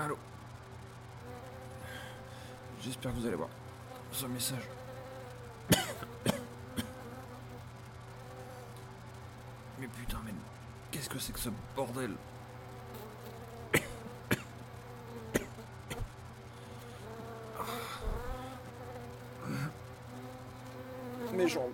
[0.00, 0.16] Allô
[2.82, 3.50] J'espère que vous allez voir
[4.12, 4.66] ce message.
[9.78, 10.32] Mais putain, mais
[10.90, 12.14] qu'est-ce que c'est que ce bordel
[21.34, 21.72] Mes jambes.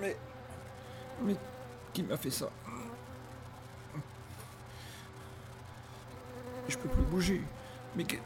[0.00, 0.16] Mais.
[1.22, 1.36] Mais.
[1.92, 2.50] Qui m'a fait ça
[6.68, 7.40] Je peux plus bouger.
[7.94, 8.16] Mais que.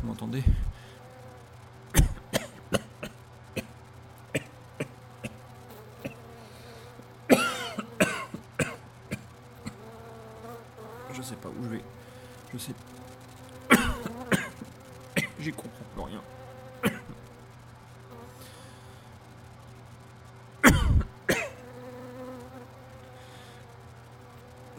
[0.00, 0.44] Vous m'entendez?
[11.12, 11.82] Je sais pas où je vais.
[12.52, 12.72] Je sais.
[15.40, 16.20] J'y comprends plus rien.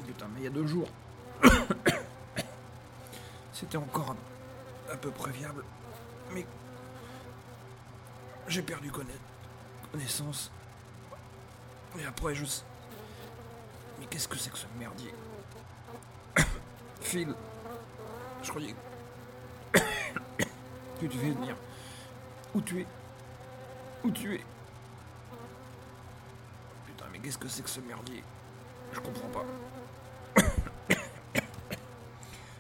[0.08, 0.88] Putain, mais il y a deux jours.
[3.54, 4.16] C'était encore
[4.92, 5.64] à, peu près viable.
[6.34, 6.46] Mais.
[8.48, 9.12] J'ai perdu conna-
[9.92, 10.52] connaissance.
[12.00, 12.46] Et après, je.
[14.00, 15.14] Mais qu'est-ce que c'est que ce merdier?
[17.02, 17.34] Phil,
[18.44, 18.76] je croyais
[19.74, 19.80] que
[21.00, 21.56] tu devais venir.
[22.54, 22.88] Où tu es?
[24.04, 24.44] Où tu es?
[26.86, 28.24] Putain, mais qu'est-ce que c'est que ce merdier?
[28.94, 29.46] Je comprends pas.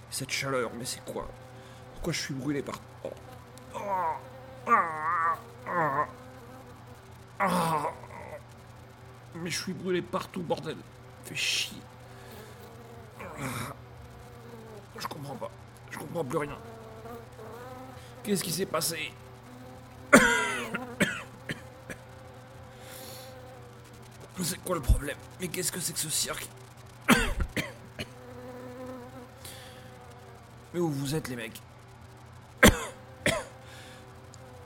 [0.09, 1.27] Cette chaleur, mais c'est quoi?
[1.93, 2.79] Pourquoi je suis brûlé par...
[3.03, 3.11] Oh.
[7.39, 7.91] Ah.
[9.35, 10.77] Mais je suis brûlé partout, bordel.
[11.23, 11.81] Fais chier.
[14.97, 15.51] Je comprends pas.
[15.91, 16.57] Je comprends plus rien.
[18.23, 19.13] Qu'est-ce qui s'est passé?
[24.43, 25.17] C'est quoi le problème?
[25.39, 26.47] Mais qu'est-ce que c'est que ce cirque?
[30.73, 31.61] Mais où vous êtes les mecs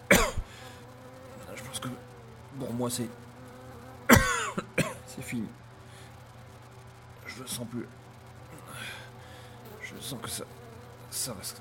[0.10, 1.88] Je pense que
[2.60, 3.08] pour moi c'est
[5.08, 5.48] c'est fini.
[7.26, 7.88] Je le sens plus.
[9.82, 10.44] Je sens que ça
[11.10, 11.56] ça va se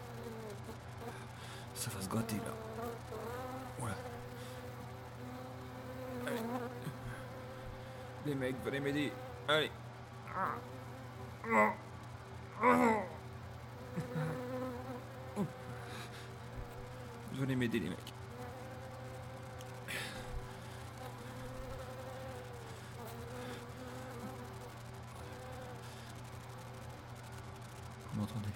[1.75, 2.53] ça va se gratter là.
[3.79, 3.95] Voilà.
[8.27, 9.13] Les mecs, venez m'aider.
[9.49, 9.71] Allez.
[17.51, 17.99] Venez m'aider les mecs.
[28.13, 28.49] Vous m'entendez?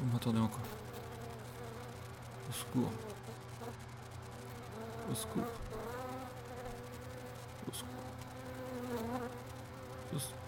[0.00, 0.58] Vous m'entendez encore?
[2.48, 2.90] Au secours.
[5.08, 5.44] Au secours.
[7.68, 7.88] Au secours.
[10.12, 10.39] Au secours.